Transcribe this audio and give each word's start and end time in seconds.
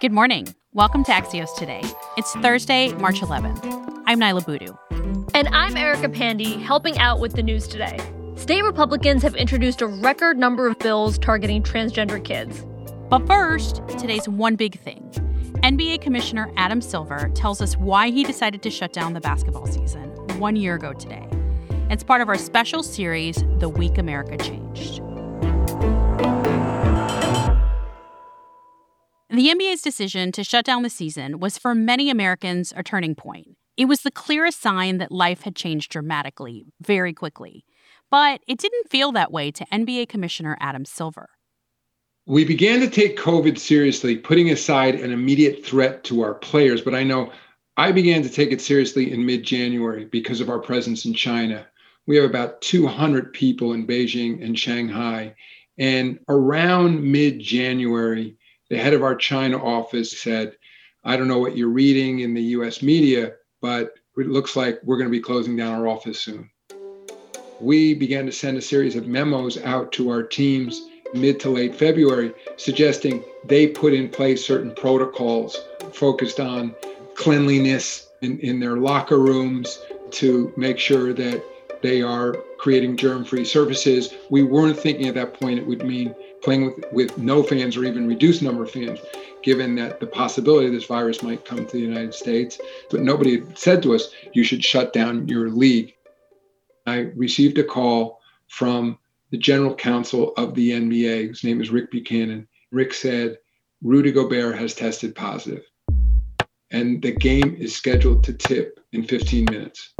Good 0.00 0.12
morning. 0.12 0.54
Welcome 0.74 1.02
to 1.04 1.10
Axios 1.10 1.52
Today. 1.56 1.82
It's 2.16 2.32
Thursday, 2.34 2.92
March 2.92 3.20
11th. 3.20 4.02
I'm 4.06 4.20
Niala 4.20 4.46
Boodhoo. 4.46 4.76
And 5.34 5.48
I'm 5.48 5.76
Erica 5.76 6.08
Pandey, 6.08 6.62
helping 6.62 6.96
out 6.98 7.18
with 7.18 7.32
the 7.32 7.42
news 7.42 7.66
today. 7.66 7.98
State 8.36 8.62
Republicans 8.62 9.24
have 9.24 9.34
introduced 9.34 9.82
a 9.82 9.88
record 9.88 10.38
number 10.38 10.68
of 10.68 10.78
bills 10.78 11.18
targeting 11.18 11.64
transgender 11.64 12.22
kids. 12.22 12.64
But 13.08 13.26
first, 13.26 13.82
today's 13.98 14.28
one 14.28 14.54
big 14.54 14.78
thing. 14.78 15.02
NBA 15.64 16.00
Commissioner 16.00 16.48
Adam 16.56 16.80
Silver 16.80 17.28
tells 17.34 17.60
us 17.60 17.76
why 17.76 18.10
he 18.10 18.22
decided 18.22 18.62
to 18.62 18.70
shut 18.70 18.92
down 18.92 19.14
the 19.14 19.20
basketball 19.20 19.66
season 19.66 20.10
one 20.38 20.54
year 20.54 20.76
ago 20.76 20.92
today. 20.92 21.26
It's 21.90 22.04
part 22.04 22.20
of 22.20 22.28
our 22.28 22.38
special 22.38 22.84
series, 22.84 23.42
The 23.58 23.68
Week 23.68 23.98
America 23.98 24.36
Changed. 24.36 24.97
The 29.38 29.50
NBA's 29.50 29.82
decision 29.82 30.32
to 30.32 30.42
shut 30.42 30.64
down 30.64 30.82
the 30.82 30.90
season 30.90 31.38
was 31.38 31.58
for 31.58 31.72
many 31.72 32.10
Americans 32.10 32.72
a 32.74 32.82
turning 32.82 33.14
point. 33.14 33.56
It 33.76 33.84
was 33.84 34.00
the 34.00 34.10
clearest 34.10 34.60
sign 34.60 34.98
that 34.98 35.12
life 35.12 35.42
had 35.42 35.54
changed 35.54 35.92
dramatically, 35.92 36.66
very 36.80 37.14
quickly. 37.14 37.64
But 38.10 38.40
it 38.48 38.58
didn't 38.58 38.90
feel 38.90 39.12
that 39.12 39.30
way 39.30 39.52
to 39.52 39.64
NBA 39.72 40.08
Commissioner 40.08 40.56
Adam 40.58 40.84
Silver. 40.84 41.28
We 42.26 42.44
began 42.44 42.80
to 42.80 42.90
take 42.90 43.16
COVID 43.16 43.58
seriously, 43.58 44.16
putting 44.16 44.50
aside 44.50 44.96
an 44.96 45.12
immediate 45.12 45.64
threat 45.64 46.02
to 46.02 46.20
our 46.22 46.34
players. 46.34 46.80
But 46.80 46.96
I 46.96 47.04
know 47.04 47.30
I 47.76 47.92
began 47.92 48.24
to 48.24 48.28
take 48.28 48.50
it 48.50 48.60
seriously 48.60 49.12
in 49.12 49.24
mid 49.24 49.44
January 49.44 50.06
because 50.06 50.40
of 50.40 50.50
our 50.50 50.58
presence 50.58 51.04
in 51.04 51.14
China. 51.14 51.64
We 52.08 52.16
have 52.16 52.28
about 52.28 52.60
200 52.62 53.32
people 53.32 53.72
in 53.72 53.86
Beijing 53.86 54.44
and 54.44 54.58
Shanghai. 54.58 55.36
And 55.78 56.18
around 56.28 57.04
mid 57.04 57.38
January, 57.38 58.36
the 58.70 58.78
head 58.78 58.94
of 58.94 59.02
our 59.02 59.14
China 59.14 59.62
office 59.62 60.20
said, 60.20 60.56
I 61.04 61.16
don't 61.16 61.28
know 61.28 61.38
what 61.38 61.56
you're 61.56 61.68
reading 61.68 62.20
in 62.20 62.34
the 62.34 62.42
US 62.42 62.82
media, 62.82 63.32
but 63.60 63.94
it 64.16 64.26
looks 64.26 64.56
like 64.56 64.80
we're 64.84 64.98
going 64.98 65.08
to 65.08 65.16
be 65.16 65.20
closing 65.20 65.56
down 65.56 65.74
our 65.74 65.88
office 65.88 66.20
soon. 66.20 66.50
We 67.60 67.94
began 67.94 68.26
to 68.26 68.32
send 68.32 68.56
a 68.56 68.62
series 68.62 68.96
of 68.96 69.06
memos 69.06 69.58
out 69.58 69.92
to 69.92 70.10
our 70.10 70.22
teams 70.22 70.88
mid 71.14 71.40
to 71.40 71.50
late 71.50 71.74
February, 71.74 72.34
suggesting 72.56 73.24
they 73.46 73.66
put 73.66 73.94
in 73.94 74.08
place 74.08 74.44
certain 74.44 74.74
protocols 74.74 75.56
focused 75.92 76.38
on 76.40 76.74
cleanliness 77.14 78.08
in, 78.22 78.38
in 78.40 78.60
their 78.60 78.76
locker 78.76 79.18
rooms 79.18 79.80
to 80.10 80.52
make 80.56 80.78
sure 80.78 81.12
that 81.12 81.42
they 81.82 82.02
are 82.02 82.34
creating 82.58 82.96
germ 82.96 83.24
free 83.24 83.44
surfaces. 83.44 84.14
We 84.30 84.42
weren't 84.42 84.78
thinking 84.78 85.06
at 85.06 85.14
that 85.14 85.34
point 85.34 85.58
it 85.58 85.66
would 85.66 85.84
mean 85.84 86.14
playing 86.42 86.66
with, 86.66 86.92
with 86.92 87.18
no 87.18 87.42
fans 87.42 87.76
or 87.76 87.84
even 87.84 88.06
reduced 88.06 88.42
number 88.42 88.62
of 88.62 88.70
fans, 88.70 88.98
given 89.42 89.74
that 89.76 90.00
the 90.00 90.06
possibility 90.06 90.70
this 90.70 90.86
virus 90.86 91.22
might 91.22 91.44
come 91.44 91.64
to 91.64 91.72
the 91.72 91.80
United 91.80 92.14
States. 92.14 92.60
But 92.90 93.00
nobody 93.00 93.42
said 93.54 93.82
to 93.82 93.94
us, 93.94 94.10
you 94.32 94.44
should 94.44 94.64
shut 94.64 94.92
down 94.92 95.28
your 95.28 95.50
league. 95.50 95.94
I 96.86 97.10
received 97.16 97.58
a 97.58 97.64
call 97.64 98.20
from 98.48 98.98
the 99.30 99.38
general 99.38 99.74
counsel 99.74 100.32
of 100.36 100.54
the 100.54 100.70
NBA, 100.70 101.28
whose 101.28 101.44
name 101.44 101.60
is 101.60 101.70
Rick 101.70 101.90
Buchanan. 101.90 102.48
Rick 102.72 102.94
said, 102.94 103.38
Rudy 103.82 104.10
Gobert 104.10 104.58
has 104.58 104.74
tested 104.74 105.14
positive, 105.14 105.62
and 106.70 107.00
the 107.00 107.12
game 107.12 107.56
is 107.58 107.76
scheduled 107.76 108.24
to 108.24 108.32
tip 108.32 108.80
in 108.92 109.04
15 109.04 109.44
minutes. 109.50 109.94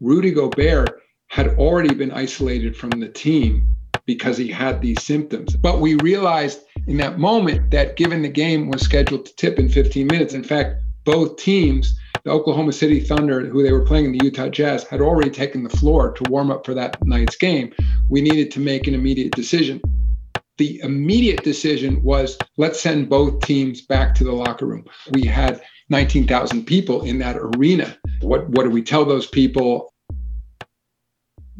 Rudy 0.00 0.30
Gobert 0.32 1.02
had 1.28 1.48
already 1.58 1.94
been 1.94 2.10
isolated 2.10 2.76
from 2.76 2.90
the 2.90 3.08
team 3.08 3.74
because 4.06 4.36
he 4.36 4.48
had 4.48 4.80
these 4.80 5.02
symptoms. 5.02 5.56
But 5.56 5.80
we 5.80 5.94
realized 5.96 6.60
in 6.86 6.96
that 6.98 7.18
moment 7.18 7.70
that 7.70 7.96
given 7.96 8.22
the 8.22 8.28
game 8.28 8.68
was 8.68 8.82
scheduled 8.82 9.26
to 9.26 9.36
tip 9.36 9.58
in 9.58 9.68
15 9.68 10.06
minutes, 10.06 10.34
in 10.34 10.44
fact, 10.44 10.82
both 11.04 11.36
teams, 11.36 11.98
the 12.24 12.30
Oklahoma 12.30 12.72
City 12.72 13.00
Thunder, 13.00 13.46
who 13.46 13.62
they 13.62 13.72
were 13.72 13.84
playing 13.84 14.06
in 14.06 14.12
the 14.12 14.24
Utah 14.24 14.48
Jazz, 14.48 14.84
had 14.84 15.00
already 15.00 15.30
taken 15.30 15.62
the 15.62 15.76
floor 15.76 16.12
to 16.12 16.30
warm 16.30 16.50
up 16.50 16.64
for 16.64 16.74
that 16.74 17.04
night's 17.04 17.36
game. 17.36 17.72
We 18.08 18.20
needed 18.20 18.50
to 18.52 18.60
make 18.60 18.86
an 18.86 18.94
immediate 18.94 19.32
decision. 19.32 19.80
The 20.58 20.80
immediate 20.80 21.42
decision 21.42 22.02
was 22.02 22.38
let's 22.56 22.80
send 22.80 23.08
both 23.08 23.40
teams 23.40 23.82
back 23.82 24.14
to 24.16 24.24
the 24.24 24.32
locker 24.32 24.66
room. 24.66 24.84
We 25.10 25.24
had 25.24 25.60
19,000 25.88 26.64
people 26.64 27.02
in 27.02 27.18
that 27.18 27.36
arena. 27.36 27.96
What, 28.20 28.48
what 28.50 28.64
do 28.64 28.70
we 28.70 28.82
tell 28.82 29.04
those 29.04 29.26
people? 29.26 29.92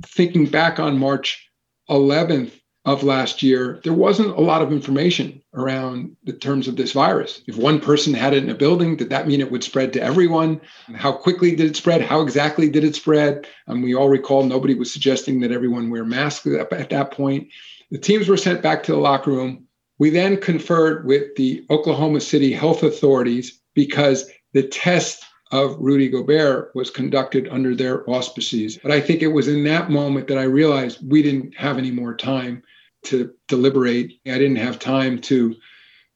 Thinking 0.06 0.46
back 0.46 0.78
on 0.78 0.98
March 0.98 1.51
11th 1.90 2.52
of 2.84 3.04
last 3.04 3.42
year, 3.42 3.80
there 3.84 3.92
wasn't 3.92 4.36
a 4.36 4.40
lot 4.40 4.60
of 4.60 4.72
information 4.72 5.40
around 5.54 6.16
the 6.24 6.32
terms 6.32 6.66
of 6.66 6.74
this 6.74 6.92
virus. 6.92 7.40
If 7.46 7.56
one 7.56 7.80
person 7.80 8.12
had 8.12 8.34
it 8.34 8.42
in 8.42 8.50
a 8.50 8.54
building, 8.54 8.96
did 8.96 9.10
that 9.10 9.28
mean 9.28 9.40
it 9.40 9.52
would 9.52 9.62
spread 9.62 9.92
to 9.92 10.02
everyone? 10.02 10.60
How 10.94 11.12
quickly 11.12 11.54
did 11.54 11.70
it 11.70 11.76
spread? 11.76 12.02
How 12.02 12.22
exactly 12.22 12.68
did 12.68 12.82
it 12.82 12.96
spread? 12.96 13.46
And 13.68 13.84
we 13.84 13.94
all 13.94 14.08
recall 14.08 14.42
nobody 14.42 14.74
was 14.74 14.92
suggesting 14.92 15.40
that 15.40 15.52
everyone 15.52 15.90
wear 15.90 16.04
masks 16.04 16.46
at 16.46 16.90
that 16.90 17.12
point. 17.12 17.48
The 17.92 17.98
teams 17.98 18.28
were 18.28 18.36
sent 18.36 18.62
back 18.62 18.82
to 18.84 18.92
the 18.92 18.98
locker 18.98 19.30
room. 19.30 19.66
We 19.98 20.10
then 20.10 20.38
conferred 20.38 21.06
with 21.06 21.36
the 21.36 21.64
Oklahoma 21.70 22.20
City 22.20 22.52
health 22.52 22.82
authorities 22.82 23.60
because 23.74 24.28
the 24.54 24.66
test 24.66 25.24
of 25.52 25.76
Rudy 25.78 26.08
Gobert 26.08 26.74
was 26.74 26.90
conducted 26.90 27.46
under 27.48 27.74
their 27.74 28.08
auspices. 28.08 28.78
But 28.82 28.90
I 28.90 29.00
think 29.00 29.22
it 29.22 29.28
was 29.28 29.48
in 29.48 29.62
that 29.64 29.90
moment 29.90 30.26
that 30.28 30.38
I 30.38 30.44
realized 30.44 31.08
we 31.08 31.22
didn't 31.22 31.54
have 31.56 31.76
any 31.76 31.90
more 31.90 32.14
time 32.14 32.62
to 33.04 33.32
deliberate. 33.48 34.18
I 34.26 34.38
didn't 34.38 34.56
have 34.56 34.78
time 34.78 35.20
to 35.22 35.54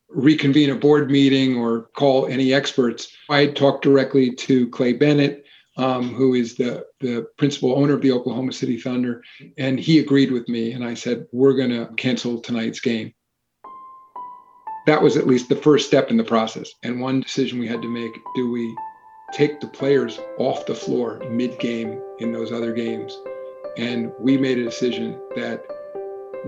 reconvene 0.09 0.71
a 0.71 0.75
board 0.75 1.11
meeting 1.11 1.57
or 1.57 1.83
call 1.95 2.27
any 2.27 2.55
experts. 2.55 3.15
I 3.29 3.49
talked 3.49 3.85
directly 3.85 4.35
to 4.35 4.71
Clay 4.71 4.95
Bennett, 4.95 5.45
um, 5.77 6.15
who 6.15 6.35
is 6.35 6.55
the, 6.55 6.87
the 7.01 7.27
principal 7.37 7.77
owner 7.77 7.93
of 7.93 8.01
the 8.01 8.13
Oklahoma 8.13 8.53
City 8.53 8.79
Thunder, 8.81 9.23
and 9.59 9.79
he 9.79 9.99
agreed 9.99 10.33
with 10.33 10.49
me. 10.49 10.73
And 10.73 10.83
I 10.83 10.95
said, 10.95 11.27
We're 11.33 11.57
going 11.57 11.71
to 11.71 11.93
cancel 11.97 12.41
tonight's 12.41 12.81
game. 12.81 13.13
That 14.87 15.03
was 15.03 15.17
at 15.17 15.27
least 15.27 15.49
the 15.49 15.57
first 15.57 15.89
step 15.89 16.11
in 16.11 16.17
the 16.17 16.25
process. 16.25 16.71
And 16.85 17.01
one 17.01 17.21
decision 17.21 17.59
we 17.59 17.67
had 17.67 17.83
to 17.83 17.89
make 17.89 18.13
do 18.37 18.51
we 18.51 18.75
take 19.33 19.61
the 19.61 19.67
players 19.67 20.19
off 20.39 20.67
the 20.67 20.75
floor 20.75 21.21
mid 21.31 21.59
game 21.59 22.01
in 22.19 22.33
those 22.33 22.53
other 22.53 22.73
games. 22.73 23.19
And 23.77 24.13
we 24.19 24.37
made 24.39 24.59
a 24.59 24.65
decision 24.65 25.21
that, 25.35 25.67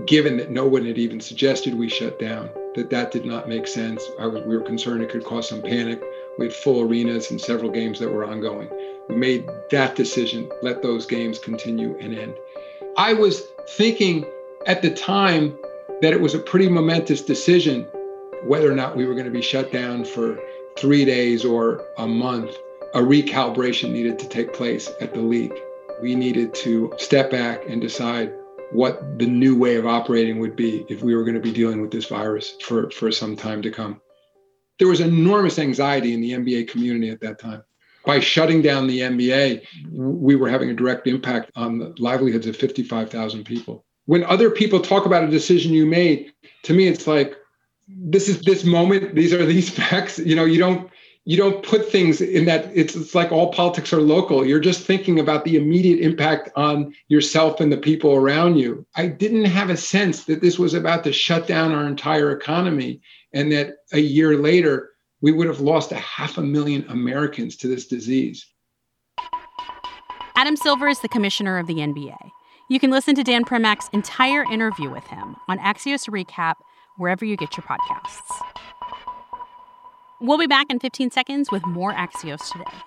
given 0.07 0.37
that 0.37 0.49
no 0.49 0.65
one 0.65 0.85
had 0.85 0.97
even 0.97 1.19
suggested 1.19 1.75
we 1.75 1.89
shut 1.89 2.19
down, 2.19 2.49
that 2.75 2.89
that 2.89 3.11
did 3.11 3.25
not 3.25 3.49
make 3.49 3.67
sense. 3.67 4.03
Was, 4.17 4.43
we 4.45 4.57
were 4.57 4.63
concerned 4.63 5.01
it 5.01 5.09
could 5.09 5.25
cause 5.25 5.49
some 5.49 5.61
panic. 5.61 6.01
We 6.37 6.45
had 6.45 6.53
full 6.53 6.81
arenas 6.81 7.29
and 7.31 7.39
several 7.39 7.69
games 7.69 7.99
that 7.99 8.09
were 8.09 8.25
ongoing. 8.25 8.69
We 9.07 9.15
made 9.15 9.49
that 9.71 9.95
decision, 9.95 10.49
let 10.61 10.81
those 10.81 11.05
games 11.05 11.37
continue 11.37 11.97
and 11.99 12.17
end. 12.17 12.35
I 12.97 13.13
was 13.13 13.43
thinking 13.69 14.25
at 14.65 14.81
the 14.81 14.91
time 14.91 15.55
that 16.01 16.13
it 16.13 16.21
was 16.21 16.33
a 16.33 16.39
pretty 16.39 16.69
momentous 16.69 17.21
decision 17.21 17.87
whether 18.45 18.71
or 18.71 18.75
not 18.75 18.95
we 18.95 19.05
were 19.05 19.13
going 19.13 19.25
to 19.25 19.31
be 19.31 19.41
shut 19.41 19.71
down 19.71 20.05
for 20.05 20.39
three 20.77 21.03
days 21.03 21.43
or 21.43 21.83
a 21.97 22.07
month 22.07 22.55
a 22.93 22.99
recalibration 22.99 23.91
needed 23.91 24.17
to 24.19 24.27
take 24.27 24.53
place 24.53 24.89
at 24.99 25.13
the 25.13 25.21
league. 25.21 25.53
We 26.01 26.15
needed 26.15 26.53
to 26.55 26.93
step 26.97 27.29
back 27.29 27.67
and 27.67 27.81
decide 27.81 28.33
what 28.71 29.19
the 29.19 29.27
new 29.27 29.57
way 29.57 29.75
of 29.75 29.85
operating 29.85 30.39
would 30.39 30.55
be 30.55 30.85
if 30.89 31.01
we 31.01 31.15
were 31.15 31.23
going 31.23 31.35
to 31.35 31.41
be 31.41 31.51
dealing 31.51 31.81
with 31.81 31.91
this 31.91 32.05
virus 32.05 32.55
for, 32.61 32.89
for 32.91 33.11
some 33.11 33.35
time 33.35 33.61
to 33.63 33.71
come. 33.71 34.01
There 34.77 34.87
was 34.87 35.01
enormous 35.01 35.59
anxiety 35.59 36.13
in 36.13 36.21
the 36.21 36.31
NBA 36.31 36.69
community 36.69 37.09
at 37.09 37.19
that 37.21 37.39
time. 37.39 37.63
By 38.05 38.21
shutting 38.21 38.61
down 38.61 38.87
the 38.87 39.01
NBA, 39.01 39.61
we 39.91 40.35
were 40.35 40.49
having 40.49 40.69
a 40.69 40.73
direct 40.73 41.05
impact 41.05 41.51
on 41.55 41.77
the 41.77 41.93
livelihoods 41.99 42.47
of 42.47 42.55
55,000 42.55 43.43
people. 43.43 43.85
When 44.05 44.23
other 44.23 44.49
people 44.49 44.79
talk 44.79 45.05
about 45.05 45.23
a 45.23 45.27
decision 45.27 45.73
you 45.73 45.85
made, 45.85 46.31
to 46.63 46.73
me, 46.73 46.87
it's 46.87 47.05
like, 47.05 47.35
this 47.87 48.29
is 48.29 48.41
this 48.41 48.63
moment, 48.63 49.15
these 49.15 49.33
are 49.33 49.45
these 49.45 49.69
facts. 49.77 50.17
You 50.17 50.35
know, 50.35 50.45
you 50.45 50.59
don't 50.59 50.89
you 51.29 51.37
don't 51.37 51.61
put 51.61 51.91
things 51.91 52.21
in 52.21 52.45
that 52.45 52.71
it's, 52.73 52.95
it's 52.95 53.13
like 53.13 53.31
all 53.31 53.53
politics 53.53 53.93
are 53.93 54.01
local. 54.01 54.43
You're 54.43 54.59
just 54.59 54.81
thinking 54.81 55.19
about 55.19 55.45
the 55.45 55.57
immediate 55.57 55.99
impact 55.99 56.49
on 56.55 56.91
yourself 57.07 57.59
and 57.59 57.71
the 57.71 57.77
people 57.77 58.15
around 58.15 58.57
you. 58.57 58.83
I 58.95 59.05
didn't 59.05 59.45
have 59.45 59.69
a 59.69 59.77
sense 59.77 60.23
that 60.23 60.41
this 60.41 60.57
was 60.57 60.73
about 60.73 61.03
to 61.03 61.13
shut 61.13 61.45
down 61.45 61.71
our 61.71 61.85
entire 61.85 62.31
economy 62.31 63.01
and 63.31 63.51
that 63.51 63.75
a 63.93 63.99
year 63.99 64.37
later 64.37 64.89
we 65.21 65.31
would 65.31 65.45
have 65.45 65.59
lost 65.59 65.91
a 65.91 65.97
half 65.97 66.39
a 66.39 66.41
million 66.41 66.83
americans 66.89 67.55
to 67.57 67.67
this 67.67 67.85
disease. 67.85 68.47
Adam 70.35 70.55
silver 70.55 70.87
is 70.87 70.99
the 71.01 71.09
commissioner 71.09 71.59
of 71.59 71.67
the 71.67 71.75
nba 71.75 72.17
you 72.71 72.79
can 72.79 72.89
listen 72.89 73.13
to 73.13 73.23
dan 73.23 73.43
primack's 73.43 73.89
entire 73.93 74.43
interview 74.51 74.89
with 74.89 75.05
him 75.07 75.35
on 75.47 75.59
axios 75.59 76.09
recap 76.09 76.55
wherever 76.97 77.25
you 77.25 77.35
get 77.35 77.57
your 77.57 77.65
podcasts 77.65 78.48
We'll 80.21 80.37
be 80.37 80.47
back 80.47 80.67
in 80.69 80.79
15 80.79 81.11
seconds 81.11 81.49
with 81.49 81.65
more 81.65 81.93
Axios 81.93 82.51
today. 82.51 82.77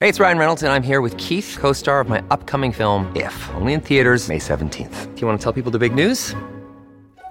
Hey, 0.00 0.08
it's 0.08 0.20
Ryan 0.20 0.38
Reynolds, 0.38 0.62
and 0.62 0.72
I'm 0.72 0.82
here 0.82 1.00
with 1.00 1.16
Keith, 1.16 1.56
co 1.58 1.72
star 1.72 2.00
of 2.00 2.08
my 2.08 2.22
upcoming 2.30 2.72
film, 2.72 3.10
If, 3.16 3.48
only 3.54 3.72
in 3.72 3.80
theaters, 3.80 4.28
May 4.28 4.38
17th. 4.38 5.14
Do 5.14 5.20
you 5.20 5.26
want 5.26 5.38
to 5.38 5.42
tell 5.42 5.52
people 5.52 5.70
the 5.70 5.78
big 5.78 5.94
news? 5.94 6.34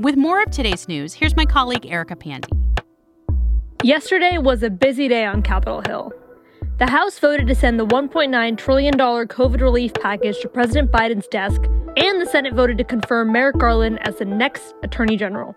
With 0.00 0.16
more 0.16 0.42
of 0.42 0.50
today's 0.50 0.88
news, 0.88 1.14
here's 1.14 1.36
my 1.36 1.44
colleague 1.44 1.86
Erica 1.86 2.16
Pandey. 2.16 2.50
Yesterday 3.84 4.38
was 4.38 4.64
a 4.64 4.70
busy 4.70 5.06
day 5.06 5.24
on 5.24 5.40
Capitol 5.40 5.82
Hill. 5.86 6.12
The 6.78 6.88
House 6.88 7.20
voted 7.20 7.46
to 7.46 7.54
send 7.54 7.78
the 7.78 7.86
$1.9 7.86 8.58
trillion 8.58 8.94
COVID 8.94 9.60
relief 9.60 9.94
package 9.94 10.40
to 10.40 10.48
President 10.48 10.90
Biden's 10.90 11.28
desk, 11.28 11.62
and 11.96 12.20
the 12.20 12.26
Senate 12.26 12.54
voted 12.54 12.76
to 12.78 12.84
confirm 12.84 13.30
Merrick 13.30 13.56
Garland 13.56 14.00
as 14.04 14.16
the 14.16 14.24
next 14.24 14.74
Attorney 14.82 15.16
General. 15.16 15.54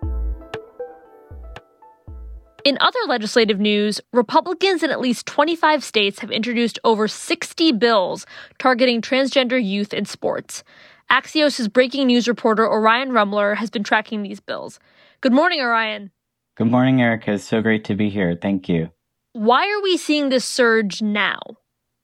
In 2.63 2.78
other 2.80 3.00
legislative 3.07 3.60
news, 3.60 4.01
Republicans 4.13 4.84
in 4.84 4.92
at 4.92 5.00
least 5.00 5.25
25 5.25 5.84
states 5.84 6.19
have 6.19 6.30
introduced 6.30 6.78
over 6.84 7.07
60 7.07 7.72
bills 7.72 8.28
targeting 8.60 9.01
transgender 9.01 9.60
youth 9.63 9.95
in 9.95 10.06
sports. 10.06 10.63
Axios' 11.12 11.71
breaking 11.71 12.07
news 12.07 12.27
reporter 12.27 12.68
Orion 12.68 13.12
Rumler 13.12 13.56
has 13.56 13.69
been 13.69 13.83
tracking 13.83 14.24
these 14.24 14.42
bills. 14.42 14.80
Good 15.21 15.31
morning, 15.31 15.62
Orion. 15.62 16.12
Good 16.57 16.69
morning, 16.69 17.01
Erica. 17.01 17.33
It's 17.33 17.45
so 17.45 17.62
great 17.62 17.86
to 17.86 17.95
be 17.95 18.09
here. 18.09 18.38
Thank 18.39 18.68
you. 18.68 18.89
Why 19.31 19.69
are 19.71 19.81
we 19.81 19.95
seeing 19.95 20.30
this 20.30 20.44
surge 20.44 21.01
now? 21.01 21.39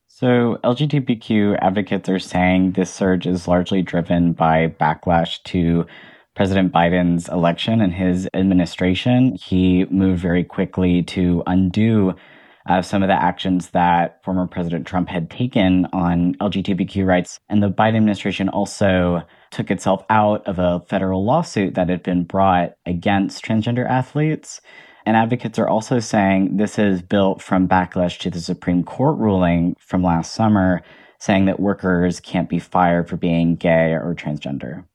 So, 0.07 0.57
LGBTQ 0.63 1.57
advocates 1.61 2.07
are 2.07 2.19
saying 2.19 2.73
this 2.73 2.93
surge 2.93 3.27
is 3.27 3.47
largely 3.47 3.81
driven 3.81 4.31
by 4.31 4.67
backlash 4.79 5.43
to 5.45 5.85
President 6.35 6.71
Biden's 6.71 7.27
election 7.27 7.81
and 7.81 7.93
his 7.93 8.29
administration. 8.33 9.35
He 9.35 9.85
moved 9.85 10.21
very 10.21 10.45
quickly 10.45 11.03
to 11.03 11.43
undo 11.45 12.15
some 12.81 13.03
of 13.03 13.07
the 13.07 13.13
actions 13.13 13.69
that 13.71 14.23
former 14.23 14.47
President 14.47 14.87
Trump 14.87 15.09
had 15.09 15.29
taken 15.29 15.85
on 15.93 16.35
LGBTQ 16.35 17.05
rights. 17.05 17.39
And 17.49 17.61
the 17.61 17.69
Biden 17.69 17.97
administration 17.97 18.49
also 18.49 19.23
took 19.51 19.69
itself 19.69 20.03
out 20.09 20.47
of 20.47 20.59
a 20.59 20.81
federal 20.87 21.25
lawsuit 21.25 21.75
that 21.75 21.89
had 21.89 22.03
been 22.03 22.23
brought 22.23 22.75
against 22.85 23.43
transgender 23.43 23.87
athletes. 23.87 24.61
And 25.05 25.17
advocates 25.17 25.59
are 25.59 25.67
also 25.67 25.99
saying 25.99 26.55
this 26.55 26.79
is 26.79 27.01
built 27.01 27.41
from 27.41 27.67
backlash 27.67 28.19
to 28.19 28.29
the 28.29 28.39
Supreme 28.39 28.83
Court 28.83 29.17
ruling 29.17 29.75
from 29.79 30.01
last 30.01 30.33
summer, 30.33 30.81
saying 31.19 31.45
that 31.45 31.59
workers 31.59 32.21
can't 32.21 32.49
be 32.49 32.59
fired 32.59 33.09
for 33.09 33.17
being 33.17 33.55
gay 33.55 33.91
or 33.91 34.15
transgender. 34.15 34.85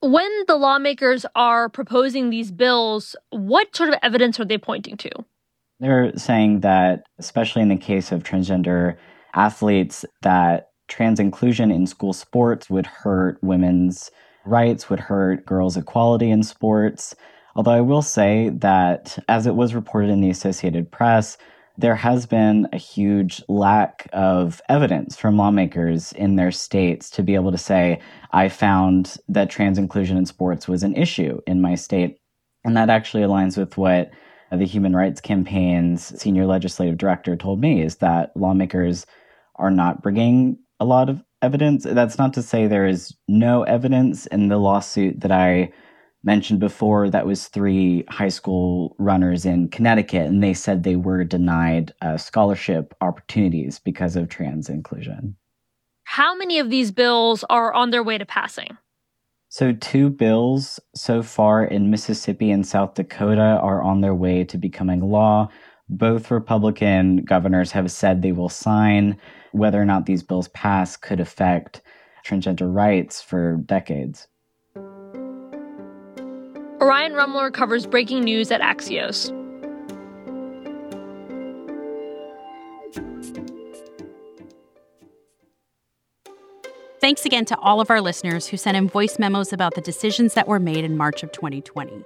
When 0.00 0.30
the 0.46 0.56
lawmakers 0.56 1.26
are 1.36 1.68
proposing 1.68 2.30
these 2.30 2.50
bills, 2.50 3.14
what 3.30 3.76
sort 3.76 3.90
of 3.90 3.96
evidence 4.02 4.40
are 4.40 4.44
they 4.44 4.58
pointing 4.58 4.96
to? 4.96 5.10
They're 5.82 6.16
saying 6.16 6.60
that, 6.60 7.02
especially 7.18 7.60
in 7.62 7.68
the 7.68 7.76
case 7.76 8.12
of 8.12 8.22
transgender 8.22 8.96
athletes, 9.34 10.04
that 10.22 10.68
trans 10.86 11.18
inclusion 11.18 11.72
in 11.72 11.88
school 11.88 12.12
sports 12.12 12.70
would 12.70 12.86
hurt 12.86 13.38
women's 13.42 14.08
rights, 14.46 14.88
would 14.88 15.00
hurt 15.00 15.44
girls' 15.44 15.76
equality 15.76 16.30
in 16.30 16.44
sports. 16.44 17.16
Although 17.56 17.72
I 17.72 17.80
will 17.80 18.00
say 18.00 18.50
that, 18.50 19.18
as 19.28 19.44
it 19.48 19.56
was 19.56 19.74
reported 19.74 20.10
in 20.10 20.20
the 20.20 20.30
Associated 20.30 20.88
Press, 20.92 21.36
there 21.76 21.96
has 21.96 22.26
been 22.26 22.68
a 22.72 22.78
huge 22.78 23.42
lack 23.48 24.08
of 24.12 24.62
evidence 24.68 25.16
from 25.16 25.36
lawmakers 25.36 26.12
in 26.12 26.36
their 26.36 26.52
states 26.52 27.10
to 27.10 27.24
be 27.24 27.34
able 27.34 27.50
to 27.50 27.58
say, 27.58 27.98
I 28.30 28.48
found 28.50 29.16
that 29.28 29.50
trans 29.50 29.78
inclusion 29.78 30.16
in 30.16 30.26
sports 30.26 30.68
was 30.68 30.84
an 30.84 30.94
issue 30.94 31.40
in 31.48 31.60
my 31.60 31.74
state. 31.74 32.18
And 32.64 32.76
that 32.76 32.88
actually 32.88 33.24
aligns 33.24 33.58
with 33.58 33.76
what 33.76 34.12
the 34.52 34.66
Human 34.66 34.94
Rights 34.94 35.20
Campaign's 35.20 36.20
senior 36.20 36.46
legislative 36.46 36.98
director 36.98 37.36
told 37.36 37.60
me 37.60 37.82
is 37.82 37.96
that 37.96 38.36
lawmakers 38.36 39.06
are 39.56 39.70
not 39.70 40.02
bringing 40.02 40.58
a 40.80 40.84
lot 40.84 41.08
of 41.08 41.22
evidence. 41.40 41.84
That's 41.84 42.18
not 42.18 42.34
to 42.34 42.42
say 42.42 42.66
there 42.66 42.86
is 42.86 43.14
no 43.28 43.62
evidence 43.62 44.26
in 44.26 44.48
the 44.48 44.58
lawsuit 44.58 45.20
that 45.20 45.32
I 45.32 45.72
mentioned 46.24 46.60
before. 46.60 47.10
That 47.10 47.26
was 47.26 47.48
three 47.48 48.04
high 48.08 48.28
school 48.28 48.94
runners 48.98 49.44
in 49.44 49.68
Connecticut, 49.68 50.26
and 50.26 50.42
they 50.42 50.54
said 50.54 50.82
they 50.82 50.96
were 50.96 51.24
denied 51.24 51.92
uh, 52.00 52.16
scholarship 52.16 52.94
opportunities 53.00 53.78
because 53.78 54.16
of 54.16 54.28
trans 54.28 54.68
inclusion. 54.68 55.36
How 56.04 56.34
many 56.36 56.58
of 56.58 56.70
these 56.70 56.90
bills 56.90 57.44
are 57.48 57.72
on 57.72 57.90
their 57.90 58.02
way 58.02 58.18
to 58.18 58.26
passing? 58.26 58.76
So, 59.54 59.70
two 59.70 60.08
bills 60.08 60.80
so 60.94 61.22
far 61.22 61.62
in 61.62 61.90
Mississippi 61.90 62.50
and 62.50 62.66
South 62.66 62.94
Dakota 62.94 63.60
are 63.60 63.82
on 63.82 64.00
their 64.00 64.14
way 64.14 64.44
to 64.44 64.56
becoming 64.56 65.00
law. 65.02 65.50
Both 65.90 66.30
Republican 66.30 67.18
governors 67.18 67.70
have 67.72 67.92
said 67.92 68.22
they 68.22 68.32
will 68.32 68.48
sign. 68.48 69.18
Whether 69.52 69.78
or 69.78 69.84
not 69.84 70.06
these 70.06 70.22
bills 70.22 70.48
pass 70.48 70.96
could 70.96 71.20
affect 71.20 71.82
transgender 72.26 72.74
rights 72.74 73.20
for 73.20 73.58
decades. 73.58 74.26
Orion 76.80 77.12
Rumler 77.12 77.52
covers 77.52 77.84
breaking 77.86 78.24
news 78.24 78.50
at 78.50 78.62
Axios. 78.62 79.38
Thanks 87.02 87.26
again 87.26 87.44
to 87.46 87.58
all 87.58 87.80
of 87.80 87.90
our 87.90 88.00
listeners 88.00 88.46
who 88.46 88.56
sent 88.56 88.76
in 88.76 88.86
voice 88.86 89.18
memos 89.18 89.52
about 89.52 89.74
the 89.74 89.80
decisions 89.80 90.34
that 90.34 90.46
were 90.46 90.60
made 90.60 90.84
in 90.84 90.96
March 90.96 91.24
of 91.24 91.32
2020. 91.32 92.04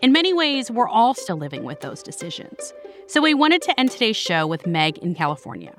In 0.00 0.12
many 0.12 0.32
ways, 0.32 0.70
we're 0.70 0.88
all 0.88 1.12
still 1.12 1.36
living 1.36 1.64
with 1.64 1.80
those 1.80 2.04
decisions. 2.04 2.72
So 3.08 3.20
we 3.20 3.34
wanted 3.34 3.62
to 3.62 3.80
end 3.80 3.90
today's 3.90 4.16
show 4.16 4.46
with 4.46 4.64
Meg 4.64 4.98
in 4.98 5.16
California. 5.16 5.74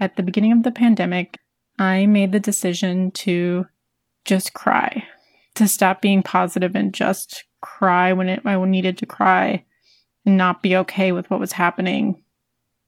At 0.00 0.16
the 0.16 0.22
beginning 0.22 0.52
of 0.52 0.62
the 0.62 0.72
pandemic, 0.72 1.38
I 1.78 2.06
made 2.06 2.32
the 2.32 2.40
decision 2.40 3.10
to 3.10 3.66
just 4.24 4.54
cry, 4.54 5.04
to 5.56 5.68
stop 5.68 6.00
being 6.00 6.22
positive 6.22 6.74
and 6.74 6.94
just 6.94 7.44
cry 7.60 8.14
when 8.14 8.30
it, 8.30 8.46
I 8.46 8.64
needed 8.64 8.96
to 8.96 9.04
cry 9.04 9.62
and 10.24 10.38
not 10.38 10.62
be 10.62 10.74
okay 10.74 11.12
with 11.12 11.28
what 11.28 11.40
was 11.40 11.52
happening. 11.52 12.22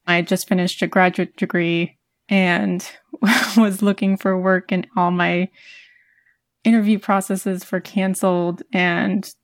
I 0.06 0.16
had 0.16 0.26
just 0.26 0.48
finished 0.48 0.80
a 0.80 0.86
graduate 0.86 1.36
degree 1.36 1.97
and 2.28 2.88
was 3.56 3.82
looking 3.82 4.16
for 4.16 4.38
work 4.38 4.70
and 4.72 4.86
all 4.96 5.10
my 5.10 5.48
interview 6.64 6.98
processes 6.98 7.70
were 7.70 7.80
canceled 7.80 8.62
and 8.72 9.34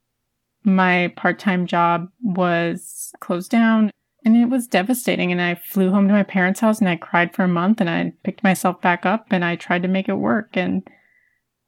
my 0.64 1.12
part-time 1.16 1.66
job 1.66 2.08
was 2.22 3.12
closed 3.20 3.50
down. 3.50 3.90
And 4.26 4.36
it 4.36 4.46
was 4.46 4.66
devastating. 4.66 5.32
And 5.32 5.40
i 5.42 5.54
flew 5.54 5.90
home 5.90 6.08
to 6.08 6.14
my 6.14 6.22
parents 6.22 6.60
house 6.60 6.80
and 6.80 6.88
i 6.88 6.96
cried 6.96 7.34
for 7.34 7.44
a 7.44 7.48
month 7.48 7.80
and 7.80 7.90
i 7.90 8.12
picked 8.22 8.42
myself 8.42 8.80
back 8.80 9.04
up 9.04 9.26
and 9.30 9.44
i 9.44 9.56
tried 9.56 9.82
to 9.82 9.88
make 9.88 10.08
it 10.08 10.14
work. 10.14 10.56
And 10.56 10.88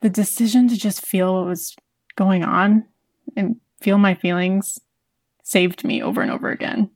the 0.00 0.10
decision 0.10 0.68
to 0.68 0.76
just 0.76 1.04
feel 1.04 1.34
what 1.34 1.46
was 1.46 1.76
going 2.16 2.44
on 2.44 2.84
and 3.36 3.56
feel 3.80 3.98
my 3.98 4.14
feelings 4.14 4.80
saved 5.42 5.84
me 5.84 6.02
over 6.02 6.22
and 6.22 6.30
over 6.30 6.50
again 6.50 6.90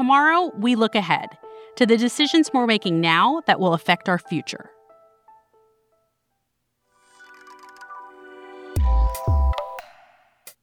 Tomorrow, 0.00 0.50
we 0.56 0.76
look 0.76 0.94
ahead 0.94 1.36
to 1.76 1.84
the 1.84 1.98
decisions 1.98 2.50
we're 2.54 2.66
making 2.66 3.02
now 3.02 3.42
that 3.46 3.60
will 3.60 3.74
affect 3.74 4.08
our 4.08 4.18
future. 4.18 4.70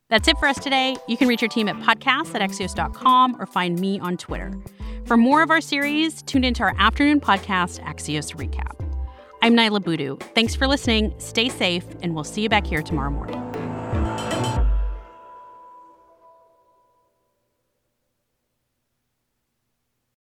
That's 0.10 0.28
it 0.28 0.40
for 0.40 0.48
us 0.48 0.58
today. 0.58 0.96
You 1.08 1.18
can 1.18 1.28
reach 1.28 1.44
your 1.44 1.50
team 1.50 1.68
at 1.68 1.76
podcast 1.76 2.34
at 2.34 2.42
axios.com 2.42 3.40
or 3.40 3.46
find 3.46 3.80
me 3.80 4.00
on 4.00 4.18
Twitter. 4.18 4.52
For 5.06 5.18
more 5.18 5.44
of 5.44 5.52
our 5.52 5.62
series, 5.62 6.24
tune 6.24 6.44
into 6.44 6.64
our 6.64 6.74
afternoon 6.80 7.22
podcast, 7.22 7.80
Axios 7.84 8.36
Recap. 8.36 8.74
I'm 9.44 9.54
Niala 9.54 9.84
Boodhoo. 9.84 10.18
Thanks 10.34 10.56
for 10.56 10.68
listening. 10.68 11.14
Stay 11.20 11.50
safe, 11.50 11.86
and 12.02 12.16
we'll 12.16 12.24
see 12.24 12.42
you 12.42 12.50
back 12.50 12.66
here 12.66 12.82
tomorrow 12.82 13.12
morning. 13.12 13.47